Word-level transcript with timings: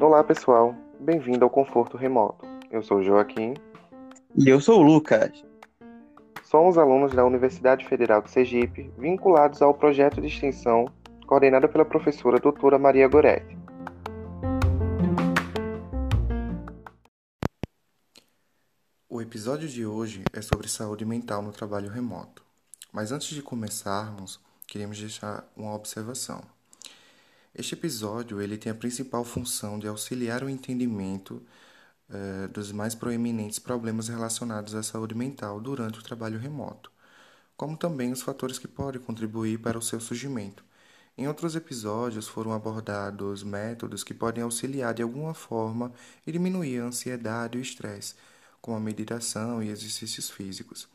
Olá 0.00 0.24
pessoal, 0.24 0.74
bem-vindo 0.98 1.44
ao 1.44 1.50
Conforto 1.50 1.98
Remoto. 1.98 2.46
Eu 2.70 2.82
sou 2.82 3.00
o 3.00 3.02
Joaquim. 3.02 3.52
E 4.34 4.48
eu 4.48 4.58
sou 4.58 4.80
o 4.80 4.82
Lucas. 4.82 5.44
Somos 6.44 6.78
alunos 6.78 7.12
da 7.12 7.26
Universidade 7.26 7.86
Federal 7.86 8.22
de 8.22 8.30
Sergipe, 8.30 8.90
vinculados 8.96 9.60
ao 9.60 9.74
projeto 9.74 10.18
de 10.18 10.28
extensão 10.28 10.86
coordenado 11.26 11.68
pela 11.68 11.84
professora 11.84 12.38
doutora 12.38 12.78
Maria 12.78 13.06
Goretti. 13.06 13.58
O 19.10 19.20
episódio 19.20 19.68
de 19.68 19.84
hoje 19.84 20.24
é 20.32 20.40
sobre 20.40 20.68
saúde 20.68 21.04
mental 21.04 21.42
no 21.42 21.52
trabalho 21.52 21.90
remoto. 21.90 22.42
Mas 22.90 23.12
antes 23.12 23.28
de 23.28 23.42
começarmos, 23.42 24.40
queremos 24.68 24.98
deixar 24.98 25.50
uma 25.56 25.74
observação. 25.74 26.42
Este 27.54 27.74
episódio 27.74 28.40
ele 28.40 28.58
tem 28.58 28.70
a 28.70 28.74
principal 28.74 29.24
função 29.24 29.78
de 29.78 29.88
auxiliar 29.88 30.44
o 30.44 30.48
entendimento 30.48 31.42
uh, 32.10 32.48
dos 32.48 32.70
mais 32.70 32.94
proeminentes 32.94 33.58
problemas 33.58 34.08
relacionados 34.08 34.74
à 34.74 34.82
saúde 34.82 35.14
mental 35.14 35.58
durante 35.58 35.98
o 35.98 36.02
trabalho 36.02 36.38
remoto, 36.38 36.92
como 37.56 37.76
também 37.76 38.12
os 38.12 38.20
fatores 38.20 38.58
que 38.58 38.68
podem 38.68 39.00
contribuir 39.00 39.58
para 39.58 39.78
o 39.78 39.82
seu 39.82 39.98
surgimento. 39.98 40.62
Em 41.16 41.26
outros 41.26 41.56
episódios 41.56 42.28
foram 42.28 42.52
abordados 42.52 43.42
métodos 43.42 44.04
que 44.04 44.14
podem 44.14 44.44
auxiliar 44.44 44.94
de 44.94 45.02
alguma 45.02 45.34
forma 45.34 45.92
e 46.26 46.30
diminuir 46.30 46.80
a 46.80 46.84
ansiedade 46.84 47.56
e 47.56 47.60
o 47.60 47.62
estresse, 47.62 48.14
como 48.60 48.76
a 48.76 48.80
meditação 48.80 49.62
e 49.62 49.70
exercícios 49.70 50.30
físicos. 50.30 50.86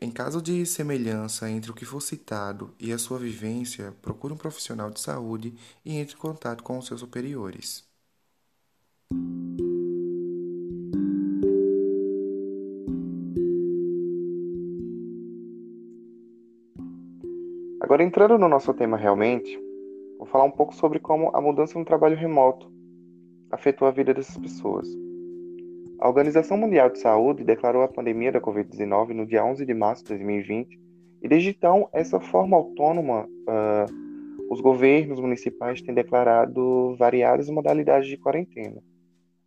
Em 0.00 0.12
caso 0.12 0.40
de 0.40 0.64
semelhança 0.64 1.50
entre 1.50 1.72
o 1.72 1.74
que 1.74 1.84
for 1.84 2.00
citado 2.00 2.72
e 2.78 2.92
a 2.92 2.98
sua 2.98 3.18
vivência, 3.18 3.92
procure 4.00 4.32
um 4.32 4.36
profissional 4.36 4.90
de 4.90 5.00
saúde 5.00 5.52
e 5.84 5.96
entre 5.96 6.14
em 6.14 6.18
contato 6.18 6.62
com 6.62 6.78
os 6.78 6.86
seus 6.86 7.00
superiores. 7.00 7.84
Agora, 17.80 18.04
entrando 18.04 18.38
no 18.38 18.48
nosso 18.48 18.72
tema 18.74 18.96
realmente, 18.96 19.58
vou 20.16 20.28
falar 20.28 20.44
um 20.44 20.50
pouco 20.52 20.74
sobre 20.74 21.00
como 21.00 21.34
a 21.34 21.40
mudança 21.40 21.76
no 21.76 21.84
trabalho 21.84 22.16
remoto 22.16 22.70
afetou 23.50 23.88
a 23.88 23.90
vida 23.90 24.14
dessas 24.14 24.36
pessoas. 24.36 25.07
A 26.00 26.06
Organização 26.06 26.56
Mundial 26.56 26.90
de 26.90 27.00
Saúde 27.00 27.42
declarou 27.42 27.82
a 27.82 27.88
pandemia 27.88 28.30
da 28.30 28.40
Covid-19 28.40 29.08
no 29.08 29.26
dia 29.26 29.44
11 29.44 29.66
de 29.66 29.74
março 29.74 30.04
de 30.04 30.10
2020 30.10 30.78
e 31.20 31.28
desde 31.28 31.50
então, 31.50 31.88
essa 31.92 32.20
forma 32.20 32.56
autônoma, 32.56 33.24
uh, 33.26 34.48
os 34.48 34.60
governos 34.60 35.18
municipais 35.18 35.82
têm 35.82 35.92
declarado 35.92 36.94
variadas 36.96 37.50
modalidades 37.50 38.08
de 38.08 38.16
quarentena, 38.16 38.80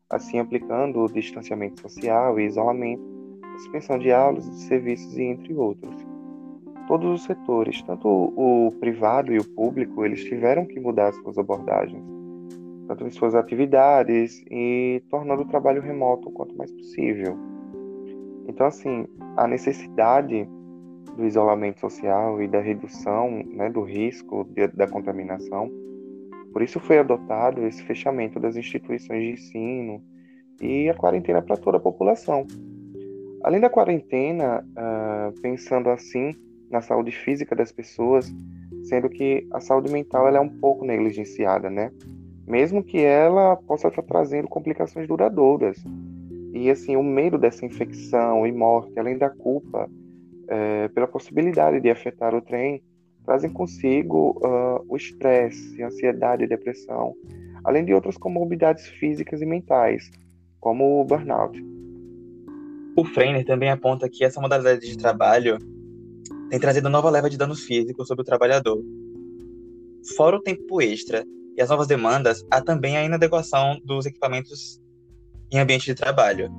assim 0.09 0.39
aplicando 0.39 0.99
o 0.99 1.09
distanciamento 1.09 1.79
social 1.79 2.37
e 2.37 2.45
isolamento, 2.45 3.01
suspensão 3.55 3.97
de 3.97 4.11
aulas 4.11 4.43
de 4.43 4.59
serviços 4.63 5.17
e 5.17 5.23
entre 5.23 5.53
outros. 5.53 6.05
Todos 6.85 7.21
os 7.21 7.23
setores, 7.23 7.81
tanto 7.83 8.09
o 8.09 8.73
privado 8.77 9.33
e 9.33 9.37
o 9.37 9.49
público, 9.55 10.03
eles 10.03 10.25
tiveram 10.25 10.65
que 10.65 10.81
mudar 10.81 11.13
suas 11.13 11.37
abordagens 11.37 12.20
em 12.99 13.09
suas 13.09 13.35
atividades 13.35 14.43
e 14.49 15.03
tornando 15.09 15.43
o 15.43 15.47
trabalho 15.47 15.81
remoto 15.81 16.29
o 16.29 16.31
quanto 16.31 16.55
mais 16.57 16.71
possível. 16.71 17.37
Então, 18.47 18.67
assim, 18.67 19.05
a 19.37 19.47
necessidade 19.47 20.47
do 21.15 21.25
isolamento 21.25 21.79
social 21.79 22.41
e 22.41 22.47
da 22.47 22.59
redução 22.59 23.43
né, 23.45 23.69
do 23.69 23.81
risco 23.81 24.45
de, 24.45 24.67
da 24.67 24.87
contaminação, 24.87 25.69
por 26.51 26.61
isso 26.61 26.79
foi 26.79 26.99
adotado 26.99 27.65
esse 27.65 27.81
fechamento 27.83 28.39
das 28.39 28.55
instituições 28.55 29.21
de 29.21 29.31
ensino 29.31 30.03
e 30.61 30.89
a 30.89 30.93
quarentena 30.93 31.41
para 31.41 31.57
toda 31.57 31.77
a 31.77 31.81
população. 31.81 32.45
Além 33.43 33.59
da 33.59 33.69
quarentena, 33.69 34.63
uh, 34.63 35.41
pensando 35.41 35.89
assim 35.89 36.35
na 36.69 36.81
saúde 36.81 37.11
física 37.11 37.55
das 37.55 37.71
pessoas, 37.71 38.31
sendo 38.83 39.09
que 39.09 39.47
a 39.51 39.59
saúde 39.59 39.91
mental 39.91 40.27
ela 40.27 40.37
é 40.37 40.41
um 40.41 40.49
pouco 40.49 40.85
negligenciada, 40.85 41.69
né? 41.69 41.91
Mesmo 42.47 42.83
que 42.83 42.99
ela 42.99 43.55
possa 43.55 43.87
estar 43.87 44.01
trazendo 44.03 44.47
complicações 44.47 45.07
duradouras. 45.07 45.77
E 46.53 46.69
assim, 46.69 46.95
o 46.95 47.03
medo 47.03 47.37
dessa 47.37 47.65
infecção 47.65 48.45
e 48.45 48.51
morte, 48.51 48.99
além 48.99 49.17
da 49.17 49.29
culpa 49.29 49.89
é, 50.47 50.87
pela 50.89 51.07
possibilidade 51.07 51.79
de 51.79 51.89
afetar 51.89 52.35
o 52.35 52.41
trem, 52.41 52.83
trazem 53.23 53.51
consigo 53.51 54.39
uh, 54.43 54.83
o 54.89 54.97
estresse, 54.97 55.81
ansiedade 55.81 56.47
depressão, 56.47 57.13
além 57.63 57.85
de 57.85 57.93
outras 57.93 58.17
comorbidades 58.17 58.87
físicas 58.87 59.41
e 59.41 59.45
mentais, 59.45 60.09
como 60.59 60.99
o 60.99 61.05
burnout. 61.05 61.57
O 62.97 63.05
Freiner 63.05 63.45
também 63.45 63.69
aponta 63.69 64.09
que 64.09 64.25
essa 64.25 64.41
modalidade 64.41 64.85
de 64.87 64.97
trabalho 64.97 65.57
tem 66.49 66.59
trazido 66.59 66.89
nova 66.89 67.09
leva 67.09 67.29
de 67.29 67.37
danos 67.37 67.63
físicos 67.63 68.07
sobre 68.07 68.23
o 68.23 68.25
trabalhador. 68.25 68.83
Fora 70.17 70.35
o 70.35 70.41
tempo 70.41 70.81
extra 70.81 71.23
e 71.57 71.61
as 71.61 71.69
novas 71.69 71.87
demandas, 71.87 72.45
há 72.49 72.61
também 72.61 72.97
a 72.97 73.03
inadequação 73.03 73.79
dos 73.83 74.05
equipamentos 74.05 74.81
em 75.51 75.59
ambiente 75.59 75.85
de 75.85 75.95
trabalho. 75.95 76.51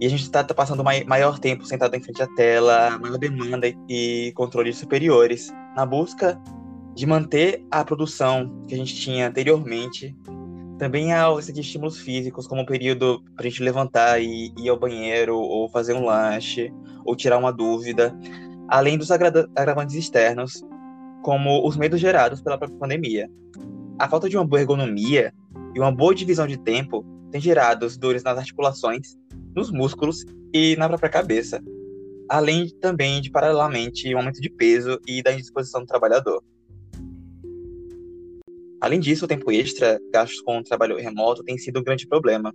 E 0.00 0.06
a 0.06 0.10
gente 0.10 0.22
está 0.22 0.42
tá 0.42 0.52
passando 0.52 0.84
maior 0.84 1.38
tempo 1.38 1.64
sentado 1.64 1.94
em 1.94 2.02
frente 2.02 2.22
à 2.22 2.26
tela, 2.34 2.98
maior 2.98 3.16
demanda 3.16 3.72
e 3.88 4.32
controles 4.34 4.76
superiores, 4.76 5.52
na 5.76 5.86
busca 5.86 6.40
de 6.94 7.06
manter 7.06 7.64
a 7.70 7.84
produção 7.84 8.62
que 8.68 8.74
a 8.74 8.78
gente 8.78 8.94
tinha 8.94 9.28
anteriormente. 9.28 10.14
Também 10.78 11.12
há 11.12 11.22
ausência 11.22 11.54
de 11.54 11.60
estímulos 11.60 11.98
físicos, 11.98 12.46
como 12.46 12.62
o 12.62 12.66
período 12.66 13.22
para 13.36 13.46
a 13.46 13.48
gente 13.48 13.62
levantar 13.62 14.20
e 14.20 14.52
ir 14.58 14.68
ao 14.68 14.78
banheiro, 14.78 15.36
ou 15.36 15.68
fazer 15.68 15.94
um 15.94 16.04
lanche, 16.04 16.72
ou 17.04 17.14
tirar 17.14 17.38
uma 17.38 17.52
dúvida, 17.52 18.16
além 18.68 18.98
dos 18.98 19.10
agravantes 19.10 19.94
externos, 19.94 20.64
como 21.22 21.66
os 21.66 21.76
medos 21.76 22.00
gerados 22.00 22.42
pela 22.42 22.58
própria 22.58 22.78
pandemia. 22.78 23.30
A 23.98 24.08
falta 24.08 24.28
de 24.28 24.36
uma 24.36 24.44
boa 24.44 24.60
ergonomia 24.60 25.32
e 25.74 25.78
uma 25.78 25.92
boa 25.92 26.14
divisão 26.14 26.46
de 26.46 26.56
tempo 26.58 27.04
tem 27.30 27.40
gerado 27.40 27.86
dores 27.98 28.22
nas 28.22 28.38
articulações, 28.38 29.16
nos 29.54 29.70
músculos 29.70 30.24
e 30.52 30.76
na 30.76 30.88
própria 30.88 31.08
cabeça, 31.08 31.62
além 32.28 32.68
também 32.80 33.20
de, 33.20 33.30
paralelamente, 33.30 34.12
um 34.14 34.18
aumento 34.18 34.40
de 34.40 34.50
peso 34.50 35.00
e 35.06 35.22
da 35.22 35.32
indisposição 35.32 35.80
do 35.80 35.86
trabalhador. 35.86 36.42
Além 38.80 39.00
disso, 39.00 39.24
o 39.24 39.28
tempo 39.28 39.50
extra 39.50 39.98
gastos 40.12 40.40
com 40.42 40.58
o 40.58 40.62
trabalho 40.64 40.96
remoto 40.96 41.42
tem 41.44 41.56
sido 41.56 41.80
um 41.80 41.84
grande 41.84 42.06
problema, 42.06 42.52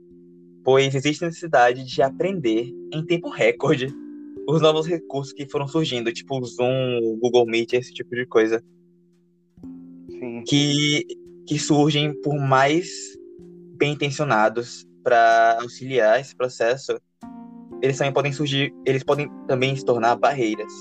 pois 0.64 0.94
existe 0.94 1.24
necessidade 1.24 1.84
de 1.86 2.02
aprender 2.02 2.72
em 2.94 3.06
tempo 3.06 3.30
recorde 3.30 3.88
os 4.48 4.62
novos 4.62 4.86
recursos 4.86 5.34
que 5.34 5.50
foram 5.50 5.68
surgindo, 5.68 6.12
tipo 6.12 6.38
o 6.38 6.46
Zoom, 6.46 7.00
o 7.02 7.18
Google 7.18 7.46
Meet, 7.46 7.74
esse 7.74 7.94
tipo 7.94 8.16
de 8.16 8.26
coisa. 8.26 8.64
Sim. 10.10 10.44
Que 10.48 11.06
que 11.50 11.58
surgem 11.58 12.14
por 12.22 12.38
mais 12.38 12.88
bem 13.76 13.94
intencionados 13.94 14.86
para 15.04 15.58
auxiliar 15.60 16.22
esse 16.22 16.36
processo, 16.36 16.96
eles 17.82 17.98
também 17.98 18.14
podem 18.14 18.32
surgir, 18.32 18.72
eles 18.86 19.04
podem 19.04 19.28
também 19.48 19.76
se 19.76 19.84
tornar 19.84 20.16
barreiras 20.16 20.72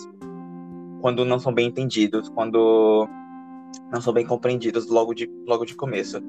quando 1.01 1.25
não 1.25 1.39
são 1.39 1.55
bem 1.55 1.69
entendidos, 1.69 2.29
quando 2.29 3.09
não 3.91 4.03
são 4.03 4.13
bem 4.13 4.27
compreendidos 4.27 4.89
logo 4.89 5.15
de, 5.15 5.27
logo 5.47 5.65
de 5.65 5.75
começo. 5.75 6.21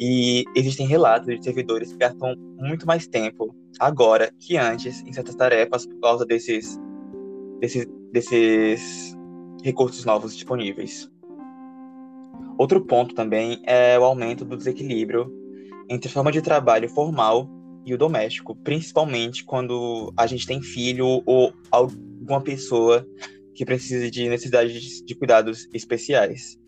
E 0.00 0.42
existem 0.56 0.84
relatos 0.84 1.28
de 1.28 1.44
servidores 1.44 1.92
que 1.92 1.98
gastam 1.98 2.34
muito 2.56 2.84
mais 2.84 3.06
tempo 3.06 3.54
agora 3.78 4.32
que 4.40 4.56
antes 4.56 5.04
em 5.06 5.12
certas 5.12 5.36
tarefas 5.36 5.86
por 5.86 6.00
causa 6.00 6.26
desses, 6.26 6.76
desses, 7.60 7.86
desses 8.12 9.16
recursos 9.62 10.04
novos 10.04 10.34
disponíveis. 10.34 11.08
Outro 12.58 12.84
ponto 12.84 13.14
também 13.14 13.62
é 13.64 13.98
o 13.98 14.04
aumento 14.04 14.44
do 14.44 14.56
desequilíbrio 14.56 15.32
entre 15.88 16.08
a 16.08 16.12
forma 16.12 16.32
de 16.32 16.42
trabalho 16.42 16.88
formal 16.88 17.48
e 17.84 17.94
o 17.94 17.98
doméstico, 17.98 18.54
principalmente 18.56 19.44
quando 19.44 20.12
a 20.16 20.26
gente 20.26 20.46
tem 20.46 20.60
filho 20.60 21.22
ou 21.24 21.52
alguma 21.70 22.42
pessoa 22.42 23.06
que 23.54 23.64
precisa 23.64 24.10
de 24.10 24.28
necessidades 24.28 25.02
de 25.02 25.14
cuidados 25.14 25.68
especiais. 25.72 26.58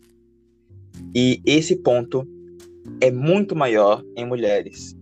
E 1.13 1.41
esse 1.45 1.75
ponto 1.75 2.27
é 2.99 3.11
muito 3.11 3.55
maior 3.55 4.03
em 4.15 4.25
mulheres, 4.25 4.97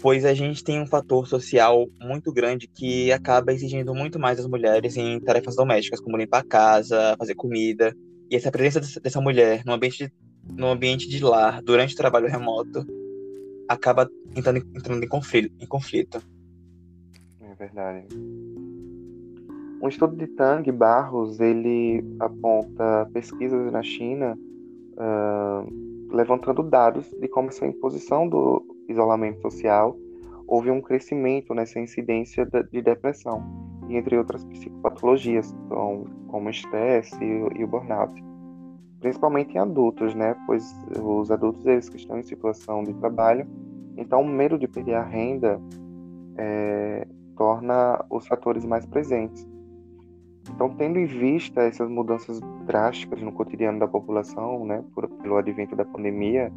pois 0.00 0.24
a 0.24 0.32
gente 0.32 0.62
tem 0.62 0.80
um 0.80 0.86
fator 0.86 1.26
social 1.26 1.86
muito 2.00 2.32
grande 2.32 2.68
que 2.68 3.10
acaba 3.10 3.52
exigindo 3.52 3.94
muito 3.94 4.18
mais 4.18 4.38
das 4.38 4.46
mulheres 4.46 4.96
em 4.96 5.18
tarefas 5.20 5.56
domésticas, 5.56 6.00
como 6.00 6.16
limpar 6.16 6.38
a 6.38 6.44
casa, 6.44 7.16
fazer 7.18 7.34
comida, 7.34 7.94
e 8.30 8.36
essa 8.36 8.50
presença 8.50 9.00
dessa 9.00 9.20
mulher 9.20 9.64
no 9.66 9.72
ambiente 9.72 10.06
de, 10.06 10.12
no 10.56 10.68
ambiente 10.68 11.08
de 11.08 11.22
lar, 11.22 11.60
durante 11.60 11.94
o 11.94 11.96
trabalho 11.96 12.28
remoto, 12.28 12.86
acaba 13.68 14.08
entrando, 14.36 14.58
entrando 14.58 15.04
em, 15.04 15.08
conflito, 15.08 15.52
em 15.58 15.66
conflito. 15.66 16.22
É 17.40 17.54
verdade. 17.56 18.06
Um 19.82 19.88
estudo 19.88 20.14
de 20.14 20.28
Tang 20.28 20.70
Barros 20.70 21.40
ele 21.40 22.04
aponta 22.20 23.10
pesquisas 23.12 23.72
na 23.72 23.82
China 23.82 24.38
uh, 24.92 26.14
levantando 26.14 26.62
dados 26.62 27.06
de 27.20 27.26
como 27.28 27.48
essa 27.48 27.66
imposição 27.66 28.28
do 28.28 28.64
isolamento 28.88 29.40
social 29.40 29.96
houve 30.46 30.70
um 30.70 30.80
crescimento 30.80 31.54
nessa 31.54 31.80
incidência 31.80 32.46
de 32.70 32.82
depressão 32.82 33.69
entre 33.96 34.16
outras 34.16 34.44
psicopatologias, 34.44 35.54
então, 35.66 36.04
como 36.28 36.46
o 36.46 36.50
estresse 36.50 37.22
e 37.22 37.64
o 37.64 37.66
burnout, 37.66 38.12
principalmente 39.00 39.54
em 39.54 39.58
adultos, 39.58 40.14
né? 40.14 40.36
Pois 40.46 40.74
os 41.02 41.30
adultos 41.30 41.64
eles 41.66 41.88
que 41.88 41.96
estão 41.96 42.18
em 42.18 42.22
situação 42.22 42.84
de 42.84 42.94
trabalho, 42.94 43.46
então 43.96 44.22
o 44.22 44.26
medo 44.26 44.58
de 44.58 44.68
perder 44.68 44.94
a 44.94 45.02
renda 45.02 45.60
é, 46.36 47.06
torna 47.36 48.04
os 48.10 48.26
fatores 48.26 48.64
mais 48.64 48.86
presentes. 48.86 49.48
Então, 50.54 50.70
tendo 50.70 50.98
em 50.98 51.06
vista 51.06 51.62
essas 51.62 51.88
mudanças 51.88 52.40
drásticas 52.66 53.22
no 53.22 53.32
cotidiano 53.32 53.78
da 53.78 53.86
população, 53.86 54.64
né, 54.64 54.82
por, 54.94 55.08
pelo 55.08 55.36
advento 55.36 55.76
da 55.76 55.84
pandemia, 55.84 56.52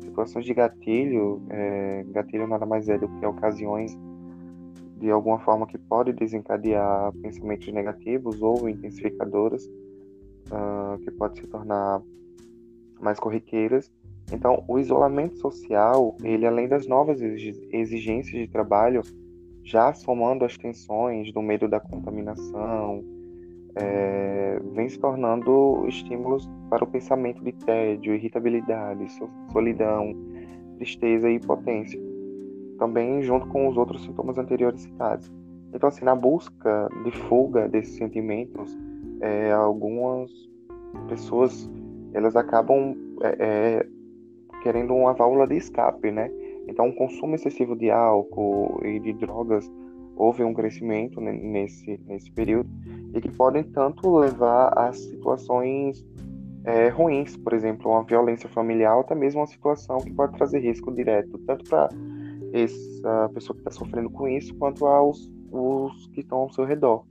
situações 0.00 0.44
de 0.44 0.54
gatilho, 0.54 1.42
é, 1.50 2.04
gatilho 2.08 2.46
nada 2.46 2.64
mais 2.64 2.88
é 2.88 2.96
do 2.96 3.08
que 3.08 3.26
ocasiões 3.26 3.96
de 4.96 5.10
alguma 5.10 5.38
forma 5.38 5.66
que 5.66 5.78
pode 5.78 6.12
desencadear 6.12 7.12
pensamentos 7.22 7.72
negativos 7.72 8.40
ou 8.40 8.68
intensificadoras, 8.68 9.64
uh, 9.66 10.98
que 11.02 11.10
pode 11.10 11.40
se 11.40 11.46
tornar 11.46 12.02
mais 13.00 13.20
corriqueiras. 13.20 13.92
Então, 14.32 14.64
o 14.66 14.78
isolamento 14.78 15.36
social, 15.38 16.16
ele 16.22 16.46
além 16.46 16.66
das 16.66 16.86
novas 16.86 17.20
exigências 17.20 18.40
de 18.40 18.48
trabalho, 18.48 19.02
já 19.62 19.92
somando 19.92 20.44
as 20.44 20.56
tensões 20.56 21.32
do 21.32 21.42
medo 21.42 21.68
da 21.68 21.78
contaminação, 21.78 23.04
é, 23.76 24.58
vem 24.72 24.88
se 24.88 24.98
tornando 24.98 25.86
estímulos 25.86 26.48
para 26.70 26.82
o 26.82 26.86
pensamento 26.86 27.42
de 27.44 27.52
tédio, 27.52 28.14
irritabilidade, 28.14 29.06
solidão, 29.52 30.14
tristeza 30.78 31.28
e 31.28 31.34
impotência. 31.34 32.05
Também 32.78 33.22
junto 33.22 33.46
com 33.48 33.68
os 33.68 33.76
outros 33.76 34.02
sintomas 34.04 34.38
anteriores 34.38 34.82
citados. 34.82 35.32
Então, 35.72 35.88
assim, 35.88 36.04
na 36.04 36.14
busca 36.14 36.88
de 37.04 37.10
fuga 37.10 37.68
desses 37.68 37.96
sentimentos, 37.96 38.76
é, 39.20 39.52
algumas 39.52 40.30
pessoas 41.08 41.70
elas 42.12 42.34
acabam 42.36 42.96
é, 43.22 43.36
é 43.38 43.86
querendo 44.62 44.94
uma 44.94 45.12
válvula 45.12 45.46
de 45.46 45.56
escape, 45.56 46.10
né? 46.10 46.30
Então, 46.66 46.88
o 46.88 46.94
consumo 46.94 47.34
excessivo 47.34 47.76
de 47.76 47.90
álcool 47.90 48.80
e 48.84 48.98
de 48.98 49.12
drogas 49.12 49.70
houve 50.16 50.42
um 50.42 50.54
crescimento 50.54 51.20
nesse, 51.20 52.00
nesse 52.06 52.30
período 52.32 52.68
e 53.14 53.20
que 53.20 53.30
podem 53.30 53.62
tanto 53.62 54.16
levar 54.16 54.76
a 54.76 54.92
situações 54.92 56.04
é, 56.64 56.88
ruins, 56.88 57.36
por 57.36 57.52
exemplo, 57.52 57.90
uma 57.90 58.02
violência 58.02 58.48
familiar, 58.48 58.96
ou 58.96 59.02
até 59.02 59.14
mesmo 59.14 59.40
uma 59.40 59.46
situação 59.46 59.98
que 59.98 60.12
pode 60.12 60.36
trazer 60.36 60.58
risco 60.58 60.92
direto, 60.92 61.38
tanto 61.46 61.64
para 61.70 61.88
essa 62.64 63.30
pessoa 63.34 63.54
que 63.54 63.60
está 63.60 63.70
sofrendo 63.70 64.10
com 64.10 64.28
isso, 64.28 64.54
quanto 64.54 64.86
aos 64.86 65.30
os 65.50 66.06
que 66.08 66.20
estão 66.20 66.38
ao 66.38 66.52
seu 66.52 66.64
redor. 66.64 67.04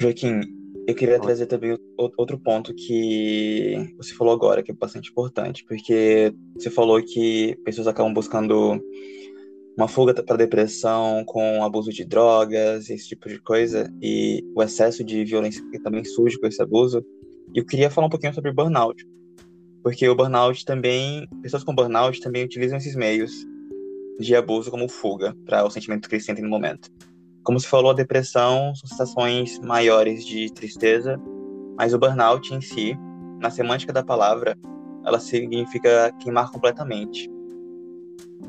Joaquim, 0.00 0.40
eu 0.86 0.94
queria 0.94 1.20
trazer 1.20 1.46
também 1.46 1.76
outro 1.96 2.38
ponto 2.38 2.74
que 2.74 3.92
você 3.96 4.14
falou 4.14 4.32
agora, 4.32 4.62
que 4.62 4.70
é 4.70 4.74
bastante 4.74 5.10
importante, 5.10 5.64
porque 5.64 6.32
você 6.54 6.70
falou 6.70 7.02
que 7.02 7.56
pessoas 7.64 7.86
acabam 7.86 8.14
buscando 8.14 8.80
uma 9.76 9.86
fuga 9.86 10.14
para 10.14 10.36
depressão 10.36 11.24
com 11.24 11.62
abuso 11.62 11.90
de 11.90 12.04
drogas, 12.04 12.90
esse 12.90 13.08
tipo 13.08 13.28
de 13.28 13.40
coisa, 13.40 13.92
e 14.00 14.42
o 14.54 14.62
excesso 14.62 15.04
de 15.04 15.24
violência 15.24 15.64
que 15.70 15.78
também 15.78 16.04
surge 16.04 16.38
com 16.38 16.46
esse 16.46 16.62
abuso. 16.62 17.04
E 17.54 17.58
eu 17.58 17.66
queria 17.66 17.90
falar 17.90 18.06
um 18.06 18.10
pouquinho 18.10 18.34
sobre 18.34 18.52
burnout, 18.52 19.04
porque 19.88 20.06
o 20.06 20.14
burnout 20.14 20.66
também, 20.66 21.26
pessoas 21.40 21.64
com 21.64 21.74
burnout 21.74 22.20
também 22.20 22.44
utilizam 22.44 22.76
esses 22.76 22.94
meios 22.94 23.46
de 24.20 24.36
abuso 24.36 24.70
como 24.70 24.86
fuga 24.86 25.34
para 25.46 25.64
o 25.64 25.70
sentimento 25.70 26.10
que 26.10 26.14
eles 26.14 26.26
sentem 26.26 26.44
no 26.44 26.50
momento. 26.50 26.90
Como 27.42 27.58
se 27.58 27.66
falou, 27.66 27.92
a 27.92 27.94
depressão 27.94 28.74
são 28.74 28.86
sensações 28.86 29.58
maiores 29.60 30.26
de 30.26 30.52
tristeza, 30.52 31.18
mas 31.78 31.94
o 31.94 31.98
burnout 31.98 32.52
em 32.52 32.60
si, 32.60 32.98
na 33.40 33.48
semântica 33.48 33.90
da 33.90 34.04
palavra, 34.04 34.58
ela 35.06 35.18
significa 35.18 36.12
queimar 36.20 36.50
completamente. 36.50 37.26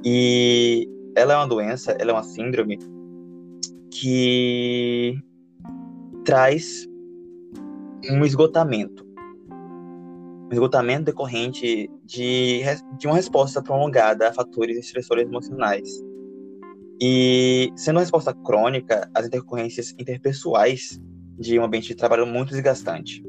E 0.04 0.90
ela 1.16 1.36
é 1.36 1.38
uma 1.38 1.48
doença, 1.48 1.94
ela 1.94 2.12
é 2.12 2.14
uma 2.16 2.24
síndrome 2.24 2.78
que 3.92 5.18
traz 6.26 6.86
um 8.12 8.26
esgotamento. 8.26 9.08
Esgotamento 10.52 11.06
decorrente 11.06 11.90
de, 12.04 12.62
de 12.98 13.08
uma 13.08 13.16
resposta 13.16 13.62
prolongada 13.62 14.30
a 14.30 14.34
fatores 14.34 14.78
estressores 14.78 15.28
emocionais. 15.28 15.90
E, 17.02 17.72
sendo 17.76 17.96
uma 17.96 18.02
resposta 18.02 18.34
crônica, 18.34 19.10
as 19.14 19.26
intercorrências 19.26 19.94
interpessoais 19.98 21.00
de 21.38 21.58
um 21.58 21.64
ambiente 21.64 21.88
de 21.88 21.96
trabalho 21.96 22.28
muito 22.28 22.50
desgastante. 22.50 23.24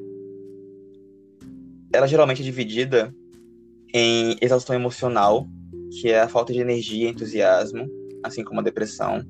Ela 1.93 2.09
geralmente 2.09 2.43
é 2.43 2.45
dividida 2.45 3.15
em 3.95 4.37
exaustão 4.41 4.75
emocional, 4.75 5.49
que 6.01 6.11
é 6.11 6.21
a 6.21 6.29
falta 6.29 6.53
de 6.53 6.61
energia 6.61 7.07
e 7.07 7.11
entusiasmo, 7.11 7.89
assim 8.23 8.43
como 8.43 8.61
a 8.61 8.63
depressão. 8.63 9.25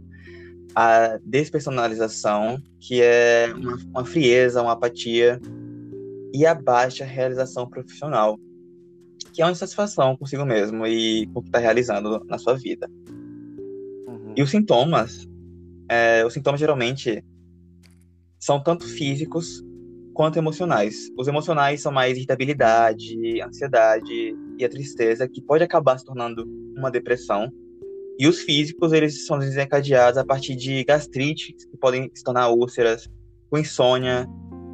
A 0.74 1.18
despersonalização, 1.24 2.62
que 2.78 3.02
é 3.02 3.52
uma, 3.54 3.76
uma 3.86 4.04
frieza, 4.04 4.62
uma 4.62 4.72
apatia. 4.72 5.40
E 6.32 6.46
a 6.46 6.54
baixa 6.54 7.04
realização 7.04 7.68
profissional, 7.68 8.38
que 9.32 9.42
é 9.42 9.44
uma 9.44 9.52
insatisfação 9.52 10.16
consigo 10.16 10.44
mesmo 10.44 10.86
e 10.86 11.26
com 11.28 11.40
o 11.40 11.42
que 11.42 11.48
está 11.48 11.58
realizando 11.58 12.24
na 12.26 12.38
sua 12.38 12.54
vida. 12.54 12.88
Uhum. 14.06 14.34
E 14.36 14.42
os 14.42 14.50
sintomas, 14.50 15.28
é, 15.88 16.24
os 16.24 16.32
sintomas 16.32 16.60
geralmente 16.60 17.24
são 18.38 18.62
tanto 18.62 18.84
físicos 18.84 19.62
quanto 20.14 20.38
emocionais. 20.38 21.10
Os 21.16 21.28
emocionais 21.28 21.80
são 21.80 21.92
mais 21.92 22.16
irritabilidade, 22.16 23.40
ansiedade 23.40 24.36
e 24.58 24.64
a 24.64 24.68
tristeza, 24.68 25.28
que 25.28 25.40
pode 25.40 25.64
acabar 25.64 25.98
se 25.98 26.04
tornando 26.04 26.44
uma 26.76 26.90
depressão. 26.90 27.50
E 28.18 28.26
os 28.26 28.40
físicos, 28.40 28.92
eles 28.92 29.26
são 29.26 29.38
desencadeados 29.38 30.18
a 30.18 30.24
partir 30.24 30.54
de 30.54 30.84
gastrite, 30.84 31.54
que 31.54 31.76
podem 31.78 32.10
se 32.14 32.22
tornar 32.22 32.50
úlceras, 32.50 33.08
com 33.48 33.58
insônia, 33.58 34.28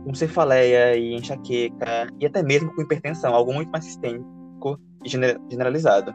com 0.07 0.15
cefaleia 0.15 0.97
e 0.97 1.15
enxaqueca, 1.15 2.09
e 2.21 2.27
até 2.27 2.41
mesmo 2.41 2.73
com 2.73 2.81
hipertensão, 2.81 3.35
algo 3.35 3.53
muito 3.53 3.69
mais 3.73 3.85
sistêmico 3.85 4.79
e 5.05 5.09
generalizado. 5.09 6.15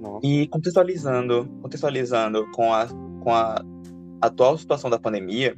Nossa. 0.00 0.26
E 0.26 0.48
contextualizando, 0.48 1.46
contextualizando 1.60 2.50
com 2.52 2.72
a, 2.72 2.86
com 3.20 3.30
a 3.30 3.62
atual 4.22 4.56
situação 4.56 4.88
da 4.88 4.98
pandemia, 4.98 5.54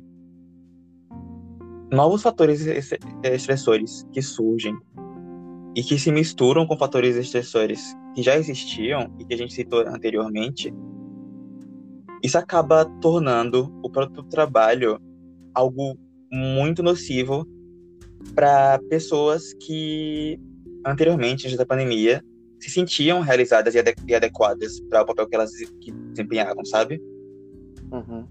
novos 1.92 2.22
fatores 2.22 2.66
estressores 3.22 4.04
que 4.12 4.20
surgem 4.20 4.76
e 5.76 5.84
que 5.84 5.96
se 5.96 6.10
misturam 6.10 6.66
com 6.66 6.76
fatores 6.76 7.14
estressores 7.14 7.96
que 8.12 8.24
já 8.24 8.36
existiam 8.36 9.08
e 9.20 9.24
que 9.24 9.34
a 9.34 9.38
gente 9.38 9.54
citou 9.54 9.86
anteriormente, 9.86 10.74
isso 12.24 12.36
acaba 12.36 12.84
tornando 13.00 13.72
o 13.84 13.88
próprio 13.88 14.24
trabalho 14.24 15.00
algo 15.54 15.96
muito 16.30 16.82
nocivo 16.82 17.46
para 18.34 18.78
pessoas 18.88 19.52
que 19.54 20.38
anteriormente, 20.84 21.46
antes 21.46 21.58
da 21.58 21.66
pandemia, 21.66 22.22
se 22.60 22.70
sentiam 22.70 23.20
realizadas 23.20 23.74
e, 23.74 24.14
adequadas 24.14 24.80
para 24.88 25.02
o 25.02 25.06
papel 25.06 25.28
que 25.28 25.34
elas 25.34 25.50
desempenhavam, 26.10 26.64
sabe? 26.64 27.00
Uhum. 27.92 28.26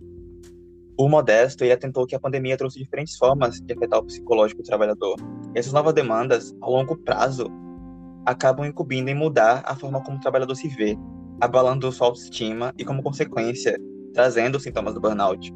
O 0.97 1.09
Modesto 1.09 1.63
ele 1.63 1.73
atentou 1.73 2.07
que 2.07 2.15
a 2.15 2.19
pandemia 2.19 2.57
trouxe 2.57 2.79
diferentes 2.79 3.17
formas 3.17 3.59
de 3.59 3.73
afetar 3.73 3.99
o 3.99 4.05
psicológico 4.05 4.63
do 4.63 4.65
trabalhador. 4.65 5.17
E 5.53 5.59
essas 5.59 5.73
novas 5.73 5.93
demandas, 5.93 6.55
ao 6.61 6.71
longo 6.71 6.97
prazo, 6.97 7.47
acabam 8.25 8.65
incumbindo 8.65 9.09
em 9.09 9.15
mudar 9.15 9.61
a 9.65 9.75
forma 9.75 10.01
como 10.01 10.17
o 10.17 10.21
trabalhador 10.21 10.55
se 10.55 10.69
vê, 10.69 10.97
abalando 11.41 11.91
sua 11.91 12.07
autoestima 12.07 12.73
e, 12.77 12.85
como 12.85 13.03
consequência, 13.03 13.77
trazendo 14.13 14.55
os 14.55 14.63
sintomas 14.63 14.93
do 14.93 15.01
burnout. 15.01 15.53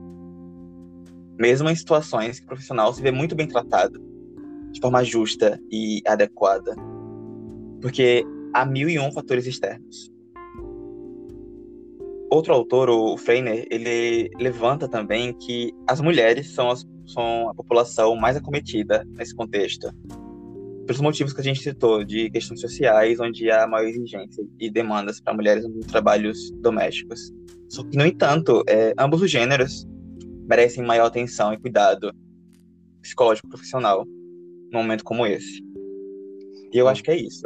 Mesmo 1.39 1.69
em 1.69 1.75
situações 1.75 2.39
que 2.39 2.46
o 2.46 2.50
profissional 2.50 2.93
se 2.93 3.01
vê 3.01 3.12
muito 3.12 3.34
bem 3.34 3.48
tratado, 3.48 3.98
de 4.74 4.81
forma 4.81 5.01
justa 5.05 5.58
e 5.72 6.01
adequada. 6.05 6.75
Porque 7.81 8.25
há 8.53 8.65
mil 8.65 8.89
e 8.89 9.00
um 9.00 9.10
fatores 9.10 9.48
externos. 9.48 10.12
Outro 12.29 12.53
autor, 12.53 12.89
o 12.89 13.17
Freiner, 13.17 13.65
ele 13.72 14.29
levanta 14.38 14.88
também 14.88 15.34
que 15.34 15.74
as 15.88 16.00
mulheres 16.01 16.53
são, 16.53 16.69
as, 16.69 16.86
são 17.08 17.50
a 17.50 17.55
população 17.55 18.15
mais 18.15 18.36
acometida 18.36 19.03
nesse 19.15 19.34
contexto. 19.34 19.89
Pelos 20.86 21.01
motivos 21.01 21.34
que 21.34 21.41
a 21.41 21.43
gente 21.43 21.62
citou, 21.62 22.03
de 22.03 22.29
questões 22.29 22.62
sociais, 22.62 23.19
onde 23.19 23.50
há 23.50 23.65
maior 23.65 23.88
exigência 23.88 24.43
e 24.60 24.69
demandas 24.69 25.22
para 25.22 25.34
mulheres 25.34 25.67
nos 25.67 25.86
trabalhos 25.88 26.51
domésticos. 26.58 27.31
Só 27.67 27.84
que, 27.84 27.98
no 27.98 28.05
entanto, 28.05 28.63
é, 28.67 28.93
ambos 28.98 29.22
os 29.22 29.31
gêneros 29.31 29.88
merecem 30.50 30.84
maior 30.84 31.06
atenção 31.06 31.53
e 31.53 31.60
cuidado 31.60 32.12
psicológico 33.01 33.48
profissional 33.48 34.03
num 34.72 34.82
momento 34.82 35.03
como 35.03 35.25
esse. 35.25 35.63
E 36.74 36.77
eu 36.77 36.88
acho 36.88 37.03
que 37.03 37.12
é 37.12 37.15
isso. 37.15 37.46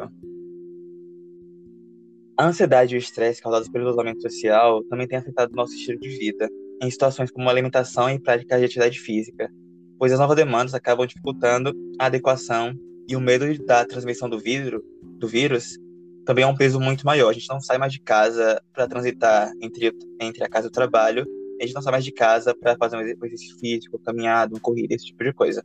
A 2.37 2.47
ansiedade 2.47 2.95
e 2.95 2.97
o 2.97 2.99
estresse 2.99 3.41
causados 3.41 3.69
pelo 3.69 3.87
isolamento 3.87 4.21
social 4.21 4.83
também 4.85 5.07
têm 5.07 5.19
afetado 5.19 5.53
nosso 5.53 5.73
estilo 5.73 5.99
de 5.99 6.09
vida, 6.09 6.49
em 6.81 6.89
situações 6.89 7.29
como 7.29 7.49
alimentação 7.49 8.09
e 8.09 8.19
prática 8.19 8.57
de 8.57 8.65
atividade 8.65 8.99
física, 8.99 9.51
pois 9.99 10.11
as 10.11 10.19
novas 10.19 10.35
demandas 10.35 10.73
acabam 10.73 11.05
dificultando 11.05 11.73
a 11.99 12.05
adequação 12.05 12.73
e 13.07 13.15
o 13.15 13.21
medo 13.21 13.45
da 13.65 13.85
transmissão 13.85 14.29
do, 14.29 14.39
vidro, 14.39 14.83
do 15.19 15.27
vírus 15.27 15.77
também 16.25 16.43
é 16.43 16.47
um 16.47 16.55
peso 16.55 16.79
muito 16.79 17.05
maior. 17.05 17.29
A 17.29 17.33
gente 17.33 17.49
não 17.49 17.59
sai 17.59 17.77
mais 17.77 17.91
de 17.91 17.99
casa 17.99 18.61
para 18.73 18.87
transitar 18.87 19.51
entre, 19.61 19.91
entre 20.19 20.43
a 20.43 20.49
casa 20.49 20.67
e 20.67 20.69
o 20.69 20.71
trabalho, 20.71 21.25
gente 21.65 21.75
não 21.75 21.81
sai 21.81 21.91
mais 21.91 22.05
de 22.05 22.11
casa 22.11 22.55
para 22.55 22.75
fazer 22.77 22.97
um 22.97 23.01
exercício 23.01 23.57
físico, 23.59 23.99
caminhada, 23.99 24.53
uma 24.53 24.61
corrida, 24.61 24.93
esse 24.93 25.05
tipo 25.05 25.23
de 25.23 25.33
coisa. 25.33 25.63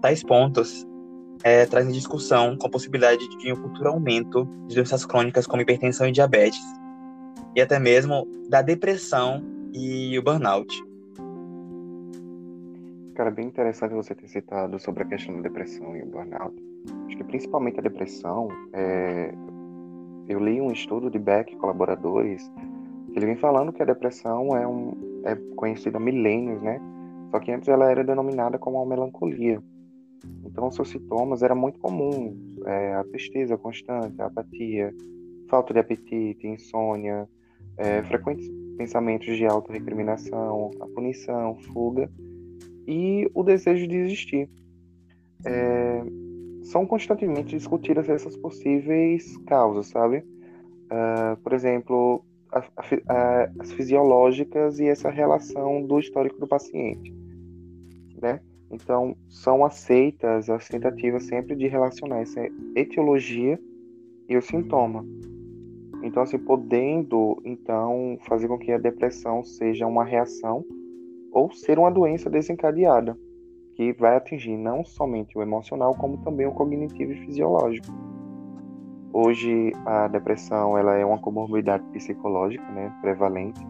Tais 0.00 0.22
pontos 0.22 0.86
é, 1.44 1.66
trazem 1.66 1.92
discussão 1.92 2.56
com 2.56 2.66
a 2.66 2.70
possibilidade 2.70 3.26
de 3.38 3.52
um 3.52 3.56
futuro 3.56 3.88
aumento 3.88 4.44
de 4.66 4.74
doenças 4.74 5.04
crônicas 5.04 5.46
como 5.46 5.62
hipertensão 5.62 6.08
e 6.08 6.12
diabetes, 6.12 6.62
e 7.54 7.60
até 7.60 7.78
mesmo 7.78 8.26
da 8.48 8.62
depressão 8.62 9.42
e 9.72 10.18
o 10.18 10.22
burnout. 10.22 10.82
Cara, 13.14 13.30
bem 13.30 13.46
interessante 13.46 13.94
você 13.94 14.14
ter 14.14 14.28
citado 14.28 14.78
sobre 14.78 15.02
a 15.02 15.06
questão 15.06 15.36
da 15.36 15.42
depressão 15.42 15.96
e 15.96 16.02
o 16.02 16.06
burnout. 16.06 16.54
Acho 17.06 17.16
que 17.16 17.24
principalmente 17.24 17.78
a 17.78 17.82
depressão, 17.82 18.48
é... 18.72 19.34
eu 20.28 20.40
li 20.40 20.60
um 20.60 20.72
estudo 20.72 21.10
de 21.10 21.18
Beck, 21.18 21.54
colaboradores, 21.56 22.50
que 22.50 22.81
ele 23.14 23.26
vem 23.26 23.36
falando 23.36 23.72
que 23.72 23.82
a 23.82 23.86
depressão 23.86 24.56
é, 24.56 24.66
um... 24.66 25.22
é 25.24 25.34
conhecida 25.56 25.98
há 25.98 26.00
milênios, 26.00 26.62
né? 26.62 26.80
Só 27.30 27.38
que 27.38 27.50
antes 27.50 27.68
ela 27.68 27.90
era 27.90 28.04
denominada 28.04 28.58
como 28.58 28.76
uma 28.78 28.86
melancolia. 28.86 29.62
Então, 30.44 30.70
seus 30.70 30.90
sintomas 30.90 31.42
eram 31.42 31.56
muito 31.56 31.78
comuns: 31.78 32.34
é, 32.66 32.94
a 32.94 33.04
tristeza 33.04 33.56
constante, 33.56 34.20
a 34.20 34.26
apatia, 34.26 34.94
falta 35.48 35.72
de 35.72 35.80
apetite, 35.80 36.46
insônia, 36.46 37.28
é, 37.76 38.02
frequentes 38.02 38.48
pensamentos 38.76 39.36
de 39.36 39.46
auto-recriminação, 39.46 40.70
a 40.80 40.86
punição, 40.86 41.56
fuga 41.72 42.10
e 42.86 43.30
o 43.34 43.42
desejo 43.42 43.86
de 43.86 43.96
existir. 43.96 44.50
É, 45.44 46.02
são 46.64 46.86
constantemente 46.86 47.56
discutidas 47.56 48.08
essas 48.08 48.36
possíveis 48.36 49.36
causas, 49.46 49.88
sabe? 49.88 50.18
Uh, 50.18 51.36
por 51.42 51.52
exemplo, 51.52 52.24
a, 52.52 52.60
a, 53.08 53.50
as 53.58 53.72
fisiológicas 53.72 54.78
e 54.78 54.86
essa 54.86 55.10
relação 55.10 55.82
do 55.82 55.98
histórico 55.98 56.38
do 56.38 56.46
paciente, 56.46 57.12
né? 58.20 58.40
Então, 58.70 59.14
são 59.28 59.64
aceitas 59.64 60.48
as 60.48 60.66
tentativas 60.68 61.24
sempre 61.24 61.54
de 61.54 61.66
relacionar 61.66 62.20
essa 62.20 62.40
etiologia 62.74 63.58
e 64.28 64.36
o 64.36 64.42
sintoma. 64.42 65.04
Então, 66.02 66.22
assim, 66.22 66.38
podendo, 66.38 67.40
então, 67.44 68.18
fazer 68.22 68.48
com 68.48 68.58
que 68.58 68.72
a 68.72 68.78
depressão 68.78 69.44
seja 69.44 69.86
uma 69.86 70.04
reação 70.04 70.64
ou 71.30 71.50
ser 71.52 71.78
uma 71.78 71.90
doença 71.90 72.30
desencadeada, 72.30 73.16
que 73.74 73.92
vai 73.92 74.16
atingir 74.16 74.56
não 74.56 74.84
somente 74.84 75.36
o 75.36 75.42
emocional, 75.42 75.94
como 75.94 76.18
também 76.18 76.46
o 76.46 76.52
cognitivo 76.52 77.12
e 77.12 77.26
fisiológico. 77.26 78.11
Hoje, 79.12 79.72
a 79.84 80.08
depressão 80.08 80.78
ela 80.78 80.96
é 80.96 81.04
uma 81.04 81.18
comorbidade 81.18 81.84
psicológica 81.92 82.64
né, 82.72 82.90
prevalente, 83.02 83.60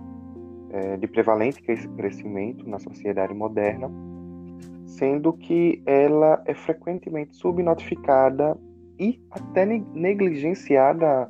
é, 0.70 0.96
de 0.96 1.06
prevalente 1.08 1.60
crescimento 1.62 2.68
na 2.68 2.78
sociedade 2.78 3.34
moderna, 3.34 3.90
sendo 4.86 5.32
que 5.32 5.82
ela 5.84 6.40
é 6.46 6.54
frequentemente 6.54 7.34
subnotificada 7.34 8.56
e 9.00 9.20
até 9.32 9.66
negligenciada 9.66 11.28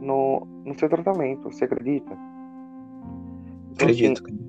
no, 0.00 0.44
no 0.64 0.76
seu 0.76 0.88
tratamento. 0.88 1.44
Você 1.44 1.64
acredita? 1.64 2.18
Então, 3.70 3.86
Acredito. 3.86 4.24
Assim, 4.24 4.48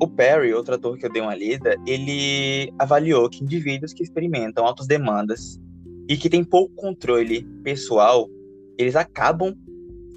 o 0.00 0.08
Perry, 0.08 0.54
outro 0.54 0.76
ator 0.76 0.96
que 0.96 1.04
eu 1.04 1.12
dei 1.12 1.20
uma 1.20 1.34
lida, 1.34 1.76
ele 1.86 2.72
avaliou 2.78 3.28
que 3.28 3.42
indivíduos 3.42 3.92
que 3.92 4.02
experimentam 4.02 4.64
altas 4.64 4.86
demandas 4.86 5.60
e 6.08 6.16
que 6.16 6.30
têm 6.30 6.42
pouco 6.42 6.74
controle 6.74 7.42
pessoal, 7.62 8.28
eles 8.78 8.96
acabam 8.96 9.54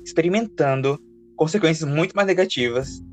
experimentando 0.04 0.98
consequências 1.36 1.88
muito 1.88 2.14
mais 2.16 2.28
negativas 2.28 3.04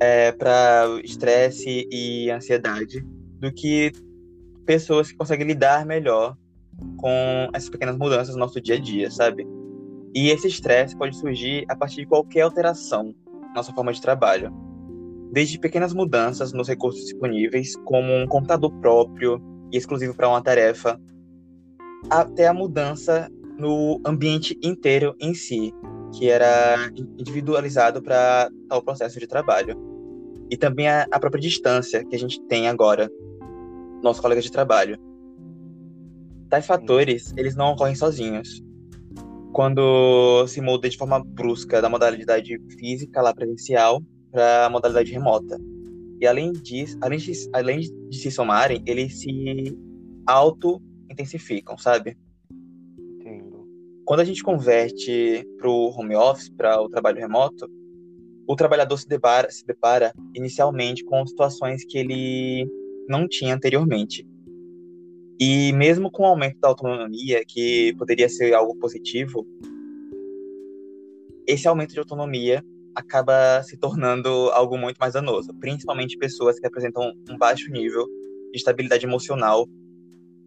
é, 0.00 0.32
para 0.32 0.86
estresse 1.04 1.88
e 1.90 2.30
ansiedade 2.30 3.06
do 3.38 3.52
que 3.52 3.92
pessoas 4.64 5.10
que 5.10 5.16
conseguem 5.16 5.46
lidar 5.46 5.86
melhor 5.86 6.36
com 6.98 7.48
essas 7.54 7.70
pequenas 7.70 7.96
mudanças 7.96 8.34
no 8.34 8.40
nosso 8.40 8.60
dia 8.60 8.74
a 8.74 8.78
dia, 8.78 9.10
sabe? 9.10 9.46
E 10.14 10.28
esse 10.30 10.48
estresse 10.48 10.96
pode 10.96 11.16
surgir 11.16 11.64
a 11.68 11.76
partir 11.76 11.96
de 11.96 12.06
qualquer 12.06 12.42
alteração 12.42 13.14
na 13.48 13.54
nossa 13.54 13.72
forma 13.72 13.92
de 13.92 14.00
trabalho. 14.00 14.52
Desde 15.32 15.58
pequenas 15.58 15.92
mudanças 15.92 16.52
nos 16.52 16.68
recursos 16.68 17.02
disponíveis, 17.02 17.76
como 17.84 18.12
um 18.12 18.26
computador 18.26 18.72
próprio 18.80 19.40
e 19.72 19.76
exclusivo 19.76 20.14
para 20.14 20.28
uma 20.28 20.42
tarefa, 20.42 21.00
até 22.10 22.46
a 22.46 22.54
mudança 22.54 23.30
no 23.58 24.00
ambiente 24.04 24.58
inteiro 24.62 25.14
em 25.20 25.34
si, 25.34 25.72
que 26.14 26.28
era 26.28 26.90
individualizado 27.18 28.02
para 28.02 28.50
tal 28.68 28.82
processo 28.82 29.18
de 29.18 29.26
trabalho. 29.26 29.76
E 30.50 30.56
também 30.56 30.88
a, 30.88 31.06
a 31.10 31.18
própria 31.18 31.40
distância 31.40 32.04
que 32.04 32.14
a 32.14 32.18
gente 32.18 32.40
tem 32.42 32.68
agora 32.68 33.10
nossos 34.02 34.20
colegas 34.20 34.44
de 34.44 34.52
trabalho. 34.52 34.98
Tais 36.48 36.66
fatores, 36.66 37.32
eles 37.36 37.56
não 37.56 37.72
ocorrem 37.72 37.94
sozinhos. 37.94 38.62
Quando 39.52 40.46
se 40.46 40.60
muda 40.60 40.88
de 40.88 40.96
forma 40.96 41.22
brusca 41.24 41.82
da 41.82 41.88
modalidade 41.88 42.56
física 42.78 43.20
lá 43.22 43.34
presencial 43.34 44.00
para 44.30 44.66
a 44.66 44.70
modalidade 44.70 45.10
remota. 45.10 45.58
E 46.20 46.26
além 46.26 46.52
disso, 46.52 46.96
além 47.00 47.18
de, 47.18 47.32
além 47.52 47.80
de 47.80 48.18
se 48.18 48.30
somarem, 48.30 48.82
eles 48.86 49.20
se 49.20 49.76
auto-intensificam, 51.16 51.78
sabe? 51.78 52.16
Entendo. 53.18 53.66
Quando 54.04 54.20
a 54.20 54.24
gente 54.24 54.42
converte 54.42 55.44
para 55.58 55.68
o 55.68 55.88
home 55.90 56.14
office, 56.14 56.50
para 56.50 56.80
o 56.80 56.88
trabalho 56.88 57.18
remoto, 57.18 57.68
o 58.46 58.54
trabalhador 58.54 58.96
se 58.98 59.08
depara, 59.08 59.50
se 59.50 59.66
depara 59.66 60.12
inicialmente 60.34 61.04
com 61.04 61.26
situações 61.26 61.84
que 61.84 61.98
ele 61.98 62.68
não 63.08 63.26
tinha 63.26 63.54
anteriormente. 63.54 64.26
E 65.40 65.72
mesmo 65.72 66.10
com 66.10 66.22
o 66.22 66.26
aumento 66.26 66.58
da 66.60 66.68
autonomia, 66.68 67.44
que 67.46 67.94
poderia 67.96 68.28
ser 68.28 68.54
algo 68.54 68.76
positivo, 68.76 69.46
esse 71.46 71.66
aumento 71.66 71.92
de 71.92 71.98
autonomia 71.98 72.64
acaba 72.94 73.62
se 73.62 73.76
tornando 73.76 74.28
algo 74.52 74.78
muito 74.78 74.96
mais 74.98 75.12
danoso, 75.12 75.52
principalmente 75.60 76.16
pessoas 76.16 76.58
que 76.58 76.66
apresentam 76.66 77.12
um 77.28 77.36
baixo 77.36 77.70
nível 77.70 78.06
de 78.50 78.56
estabilidade 78.56 79.04
emocional 79.04 79.68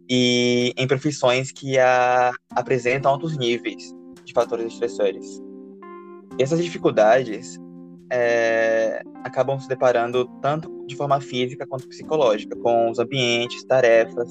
e 0.10 0.74
em 0.76 0.88
profissões 0.88 1.52
que 1.52 1.78
a, 1.78 2.32
apresentam 2.52 3.12
altos 3.12 3.38
níveis 3.38 3.94
de 4.26 4.34
fatores 4.34 4.74
estressores. 4.74 5.42
Essas 6.40 6.64
dificuldades 6.64 7.60
é, 8.12 9.04
acabam 9.24 9.60
se 9.60 9.68
deparando 9.68 10.26
tanto 10.42 10.86
de 10.88 10.96
forma 10.96 11.22
física 11.22 11.68
quanto 11.68 11.88
psicológica, 11.88 12.56
com 12.58 12.90
os 12.90 12.98
ambientes, 12.98 13.64
tarefas, 13.66 14.30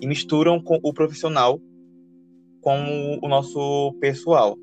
e 0.00 0.06
misturam 0.06 0.60
com 0.60 0.80
o 0.82 0.92
profissional 0.92 1.60
com 2.60 3.18
o 3.22 3.28
nosso 3.28 3.92
pessoal. 4.00 4.56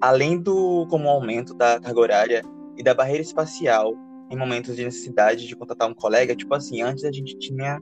Além 0.00 0.40
do 0.40 0.86
comum 0.88 1.10
aumento 1.10 1.54
da 1.54 1.78
carga 1.78 2.00
horária 2.00 2.42
e 2.76 2.82
da 2.82 2.94
barreira 2.94 3.22
espacial 3.22 3.94
em 4.30 4.36
momentos 4.36 4.74
de 4.74 4.84
necessidade 4.84 5.46
de 5.46 5.54
contatar 5.54 5.88
um 5.88 5.94
colega, 5.94 6.34
tipo 6.34 6.54
assim, 6.54 6.80
antes 6.80 7.04
a 7.04 7.12
gente 7.12 7.38
tinha 7.38 7.78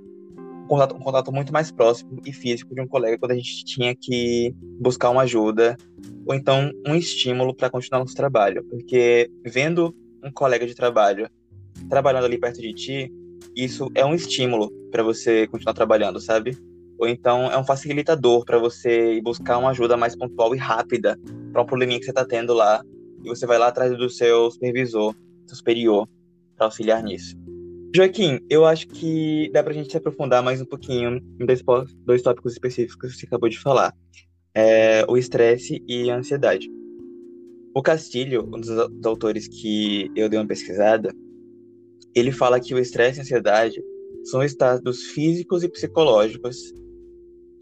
contato, 0.67 0.95
um 0.95 1.01
contato 1.01 1.33
muito 1.33 1.53
mais 1.53 1.71
próximo 1.71 2.21
e 2.25 2.33
físico 2.33 2.75
de 2.75 2.81
um 2.81 2.89
colega 2.89 3.19
quando 3.19 3.33
a 3.33 3.37
gente 3.37 3.65
tinha 3.65 3.95
que 3.95 4.55
buscar 4.81 5.11
uma 5.11 5.23
ajuda 5.23 5.77
ou 6.27 6.35
então 6.35 6.71
um 6.87 6.95
estímulo 6.95 7.55
para 7.55 7.71
continuar 7.71 8.01
nosso 8.01 8.15
trabalho, 8.15 8.65
porque 8.65 9.31
vendo 9.45 9.95
um 10.23 10.31
colega 10.31 10.67
de 10.67 10.75
trabalho 10.75 11.29
trabalhando 11.89 12.25
ali 12.25 12.39
perto 12.39 12.61
de 12.61 12.73
ti, 12.73 13.13
isso 13.55 13.91
é 13.95 14.05
um 14.05 14.15
estímulo 14.15 14.71
para 14.91 15.03
você 15.03 15.47
continuar 15.47 15.75
trabalhando, 15.75 16.21
sabe? 16.21 16.57
Ou 16.99 17.09
então 17.09 17.51
é 17.51 17.59
um 17.59 17.65
facilitador 17.65 18.45
para 18.45 18.59
você 18.59 19.21
buscar 19.23 19.59
uma 19.59 19.71
ajuda 19.71 19.97
mais 19.97 20.17
pontual 20.17 20.55
e 20.55 20.59
rápida 20.59 21.19
para 21.53 21.63
um 21.63 21.67
probleminha 21.67 21.99
que 21.99 22.05
você 22.05 22.11
está 22.11 22.25
tendo 22.25 22.55
lá, 22.55 22.83
e 23.25 23.29
você 23.29 23.47
vai 23.47 23.59
lá 23.59 23.69
atrás 23.69 23.97
do 23.97 24.09
seu 24.09 24.51
supervisor, 24.51 25.15
seu 25.47 25.57
superior, 25.57 26.09
para 26.57 26.67
auxiliar 26.67 27.03
nisso. 27.03 27.37
Joaquim, 27.97 28.41
eu 28.51 28.67
acho 28.67 28.89
que 28.89 29.49
dá 29.53 29.63
pra 29.63 29.73
gente 29.73 29.89
se 29.89 29.97
aprofundar 29.97 30.43
mais 30.43 30.61
um 30.61 30.65
pouquinho 30.65 31.21
em 31.41 31.47
dois, 31.47 31.63
dois 32.05 32.23
tópicos 32.23 32.55
específicos 32.55 33.13
que 33.13 33.21
você 33.21 33.27
acabou 33.27 33.49
de 33.49 33.61
falar. 33.61 33.95
É, 34.53 35.05
o 35.09 35.17
estresse 35.17 35.81
e 35.87 36.11
a 36.11 36.17
ansiedade. 36.17 36.69
O 37.73 37.81
Castilho, 37.81 38.51
um 38.53 38.61
dos 38.61 38.71
autores 39.07 39.47
que 39.47 40.11
eu 40.17 40.29
dei 40.29 40.41
uma 40.41 40.47
pesquisada, 40.47 41.15
ele 42.17 42.33
fala 42.33 42.59
que 42.59 42.75
o 42.75 42.81
estresse 42.81 43.19
e 43.19 43.21
a 43.21 43.23
ansiedade 43.23 43.81
são 44.25 44.43
estados 44.43 45.05
físicos 45.13 45.63
e 45.63 45.69
psicológicos 45.69 46.75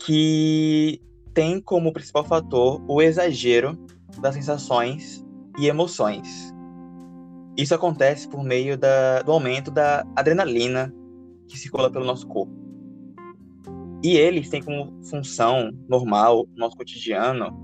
que 0.03 0.99
têm 1.35 1.61
como 1.61 1.93
principal 1.93 2.25
fator 2.25 2.83
o 2.89 3.03
exagero 3.03 3.79
das 4.19 4.35
sensações 4.35 5.23
e 5.59 5.67
emoções. 5.67 6.52
Isso 7.57 7.75
acontece 7.75 8.29
por 8.29 8.43
meio 8.43 8.79
da, 8.79 9.23
do 9.23 9.33
aumento 9.33 9.71
da 9.71 10.07
adrenalina 10.17 10.93
que 11.49 11.59
circula 11.59 11.91
pelo 11.91 12.05
nosso 12.05 12.27
corpo. 12.27 12.53
E 14.03 14.17
eles 14.17 14.49
têm 14.49 14.63
como 14.63 14.93
função 15.05 15.71
normal, 15.89 16.47
no 16.53 16.59
nosso 16.59 16.77
cotidiano, 16.77 17.55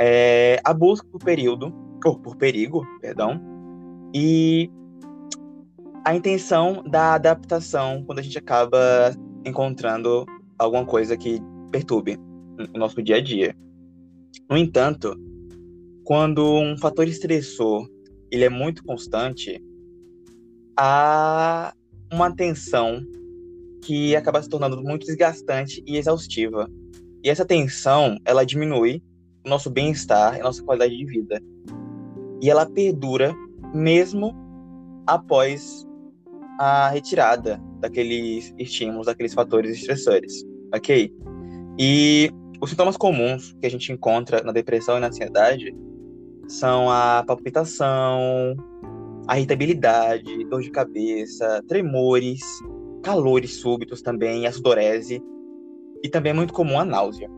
é, 0.00 0.60
a 0.64 0.74
busca 0.74 1.06
por 1.06 1.22
período, 1.22 1.72
ou 2.04 2.18
por 2.18 2.36
perigo, 2.36 2.84
perdão, 3.00 3.40
e 4.14 4.70
a 6.04 6.14
intenção 6.14 6.82
da 6.88 7.14
adaptação 7.14 8.02
quando 8.04 8.20
a 8.20 8.22
gente 8.22 8.38
acaba 8.38 9.12
encontrando 9.44 10.24
alguma 10.58 10.84
coisa 10.84 11.16
que 11.16 11.40
perturbe 11.70 12.18
o 12.74 12.78
nosso 12.78 13.02
dia 13.02 13.16
a 13.16 13.20
dia. 13.20 13.54
No 14.48 14.56
entanto, 14.56 15.14
quando 16.04 16.44
um 16.44 16.76
fator 16.78 17.06
estressor 17.06 17.88
ele 18.30 18.44
é 18.44 18.48
muito 18.48 18.82
constante, 18.84 19.62
há 20.76 21.72
uma 22.12 22.34
tensão 22.34 23.00
que 23.82 24.16
acaba 24.16 24.42
se 24.42 24.48
tornando 24.48 24.82
muito 24.82 25.06
desgastante 25.06 25.82
e 25.86 25.96
exaustiva. 25.96 26.68
E 27.22 27.30
essa 27.30 27.44
tensão, 27.44 28.18
ela 28.24 28.44
diminui 28.44 29.02
o 29.44 29.48
nosso 29.48 29.70
bem-estar 29.70 30.36
e 30.36 30.42
nossa 30.42 30.62
qualidade 30.62 30.96
de 30.96 31.04
vida. 31.06 31.40
E 32.42 32.50
ela 32.50 32.66
perdura 32.66 33.34
mesmo 33.74 34.34
após 35.06 35.86
a 36.58 36.88
retirada 36.88 37.60
daqueles 37.80 38.52
estímulos, 38.58 39.06
daqueles 39.06 39.34
fatores 39.34 39.76
estressores, 39.76 40.44
ok? 40.74 41.12
E 41.78 42.30
os 42.60 42.70
sintomas 42.70 42.96
comuns 42.96 43.54
que 43.60 43.66
a 43.66 43.70
gente 43.70 43.92
encontra 43.92 44.42
na 44.42 44.52
depressão 44.52 44.96
e 44.96 45.00
na 45.00 45.08
ansiedade 45.08 45.74
são 46.48 46.90
a 46.90 47.24
palpitação, 47.26 48.56
a 49.26 49.36
irritabilidade, 49.36 50.44
dor 50.44 50.62
de 50.62 50.70
cabeça, 50.70 51.62
tremores, 51.66 52.40
calores 53.02 53.54
súbitos 53.56 54.02
também, 54.02 54.46
a 54.46 54.52
sudorese 54.52 55.22
e 56.02 56.08
também 56.08 56.30
é 56.30 56.34
muito 56.34 56.52
comum 56.52 56.78
a 56.78 56.84
náusea. 56.84 57.28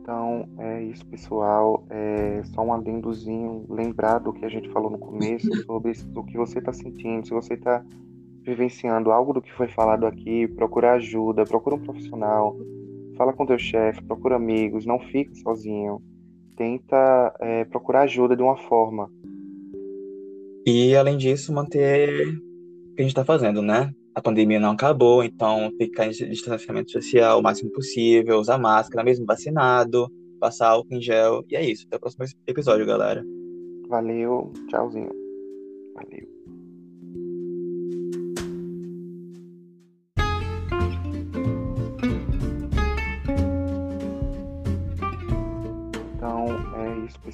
Então, 0.00 0.48
é 0.58 0.82
isso, 0.84 1.04
pessoal. 1.06 1.86
É 1.90 2.42
só 2.44 2.62
um 2.62 2.72
adendozinho, 2.72 3.66
lembrar 3.68 4.18
do 4.20 4.32
que 4.32 4.44
a 4.44 4.48
gente 4.48 4.68
falou 4.70 4.90
no 4.90 4.98
começo 4.98 5.52
sobre 5.66 5.92
o 6.14 6.24
que 6.24 6.38
você 6.38 6.60
está 6.60 6.72
sentindo, 6.72 7.26
se 7.26 7.34
você 7.34 7.54
está 7.54 7.84
vivenciando 8.42 9.12
algo 9.12 9.34
do 9.34 9.42
que 9.42 9.52
foi 9.52 9.68
falado 9.68 10.06
aqui, 10.06 10.48
procura 10.48 10.94
ajuda, 10.94 11.44
procura 11.44 11.76
um 11.76 11.80
profissional, 11.80 12.56
fala 13.16 13.34
com 13.34 13.44
teu 13.44 13.58
chefe, 13.58 14.02
procura 14.04 14.36
amigos, 14.36 14.86
não 14.86 14.98
fica 14.98 15.34
sozinho. 15.34 16.00
Tenta 16.58 17.34
é, 17.38 17.64
procurar 17.66 18.02
ajuda 18.02 18.34
de 18.34 18.42
uma 18.42 18.56
forma. 18.56 19.08
E 20.66 20.96
além 20.96 21.16
disso, 21.16 21.52
manter 21.52 22.28
o 22.28 22.94
que 22.94 22.98
a 22.98 23.02
gente 23.02 23.12
está 23.12 23.24
fazendo, 23.24 23.62
né? 23.62 23.94
A 24.12 24.20
pandemia 24.20 24.58
não 24.58 24.72
acabou, 24.72 25.22
então 25.22 25.70
ficar 25.78 26.06
em 26.06 26.10
distanciamento 26.10 26.90
social 26.90 27.38
o 27.38 27.42
máximo 27.42 27.70
possível, 27.70 28.40
usar 28.40 28.58
máscara, 28.58 29.04
mesmo 29.04 29.24
vacinado, 29.24 30.10
passar 30.40 30.70
álcool 30.70 30.96
em 30.96 31.00
gel. 31.00 31.44
E 31.48 31.54
é 31.54 31.64
isso. 31.64 31.86
Até 31.86 31.96
o 31.96 32.00
próximo 32.00 32.24
episódio, 32.44 32.84
galera. 32.84 33.24
Valeu, 33.88 34.52
tchauzinho. 34.68 35.12
Valeu. 35.94 36.37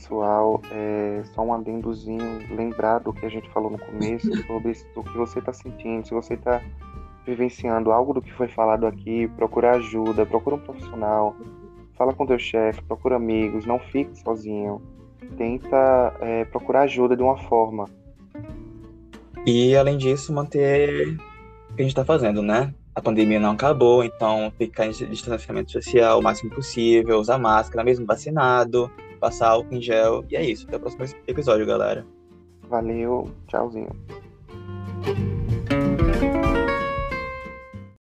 Pessoal, 0.05 0.61
é 0.71 1.23
só 1.35 1.43
um 1.43 1.55
adendozinho, 1.55 2.39
lembrar 2.55 2.99
do 2.99 3.13
que 3.13 3.25
a 3.25 3.29
gente 3.29 3.49
falou 3.51 3.71
no 3.71 3.79
começo 3.79 4.27
sobre 4.47 4.73
o 4.95 5.03
que 5.03 5.17
você 5.17 5.39
está 5.39 5.53
sentindo, 5.53 6.07
se 6.07 6.13
você 6.13 6.35
está 6.35 6.61
vivenciando 7.27 7.91
algo 7.91 8.13
do 8.13 8.21
que 8.21 8.31
foi 8.33 8.49
falado 8.49 8.87
aqui, 8.87 9.27
procura 9.29 9.77
ajuda, 9.77 10.27
procura 10.27 10.57
um 10.57 10.61
profissional, 10.61 11.35
fala 11.95 12.13
com 12.13 12.27
teu 12.27 12.39
chefe, 12.39 12.83
procura 12.83 13.17
amigos, 13.17 13.65
não 13.65 13.79
fique 13.79 14.15
sozinho, 14.19 14.83
tenta 15.39 16.15
é, 16.21 16.45
procurar 16.45 16.83
ajuda 16.83 17.17
de 17.17 17.23
uma 17.23 17.39
forma. 17.39 17.87
E 19.47 19.75
além 19.75 19.97
disso, 19.97 20.35
manter 20.35 21.17
o 21.71 21.75
que 21.75 21.81
a 21.81 21.83
gente 21.83 21.93
está 21.93 22.05
fazendo, 22.05 22.43
né? 22.43 22.75
A 22.95 23.01
pandemia 23.01 23.41
não 23.41 23.53
acabou, 23.53 24.05
então 24.05 24.53
ficar 24.57 24.87
em 24.87 24.91
distanciamento 24.91 25.73
social 25.73 26.19
o 26.21 26.23
máximo 26.23 26.51
possível, 26.51 27.19
usar 27.19 27.39
máscara, 27.39 27.83
mesmo 27.83 28.07
vacinado, 28.07 28.91
passar 29.25 29.49
álcool 29.49 29.75
em 29.75 29.81
gel. 29.81 30.23
E 30.31 30.37
é 30.37 30.45
isso. 30.45 30.67
Até 30.69 30.77
o 30.77 30.81
próximo 30.81 31.05
episódio, 31.27 31.65
galera. 31.65 32.07
Valeu. 32.69 33.31
Tchauzinho. 33.47 33.89